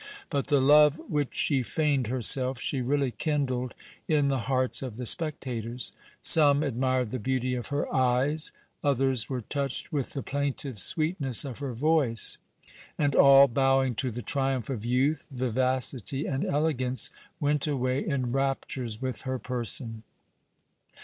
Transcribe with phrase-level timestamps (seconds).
[0.31, 3.75] But the love which she feigned herself, she really kindled
[4.07, 5.93] in the hearts of the spectators.
[6.23, 8.51] Some ad mired the beauty of her eyes,
[8.83, 12.39] others were touched with the plaintive sweetness of her voice,
[12.97, 19.03] and all, bowing to the triumph of youth, vivacity, and elegance, went away in raptures
[19.03, 20.01] with her person.